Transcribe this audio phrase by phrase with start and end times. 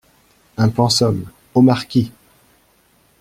[0.57, 2.11] Un pensum, au marquis!…